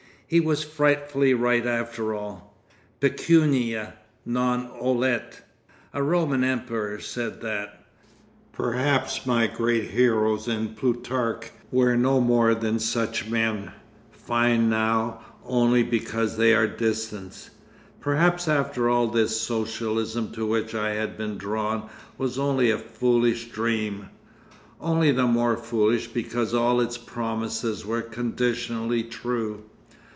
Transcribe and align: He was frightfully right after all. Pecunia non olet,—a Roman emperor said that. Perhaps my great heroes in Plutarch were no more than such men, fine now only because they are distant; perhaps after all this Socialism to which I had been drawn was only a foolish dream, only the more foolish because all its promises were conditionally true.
He 0.27 0.39
was 0.39 0.63
frightfully 0.63 1.33
right 1.33 1.67
after 1.67 2.13
all. 2.13 2.55
Pecunia 3.01 3.95
non 4.25 4.69
olet,—a 4.79 6.01
Roman 6.01 6.45
emperor 6.45 7.01
said 7.01 7.41
that. 7.41 7.83
Perhaps 8.53 9.25
my 9.25 9.47
great 9.47 9.89
heroes 9.91 10.47
in 10.47 10.69
Plutarch 10.73 11.49
were 11.69 11.97
no 11.97 12.21
more 12.21 12.55
than 12.55 12.79
such 12.79 13.29
men, 13.29 13.73
fine 14.13 14.69
now 14.69 15.19
only 15.43 15.83
because 15.83 16.37
they 16.37 16.53
are 16.55 16.65
distant; 16.65 17.49
perhaps 17.99 18.47
after 18.47 18.87
all 18.87 19.07
this 19.09 19.37
Socialism 19.41 20.31
to 20.31 20.45
which 20.45 20.73
I 20.73 20.91
had 20.91 21.17
been 21.17 21.37
drawn 21.37 21.89
was 22.17 22.39
only 22.39 22.71
a 22.71 22.77
foolish 22.77 23.49
dream, 23.51 24.07
only 24.79 25.11
the 25.11 25.27
more 25.27 25.57
foolish 25.57 26.07
because 26.07 26.53
all 26.53 26.79
its 26.79 26.97
promises 26.97 27.85
were 27.85 28.01
conditionally 28.01 29.03
true. 29.03 29.63